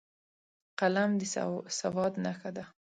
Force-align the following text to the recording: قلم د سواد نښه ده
قلم 0.79 1.09
د 1.19 1.21
سواد 1.79 2.13
نښه 2.23 2.49
ده 2.57 2.65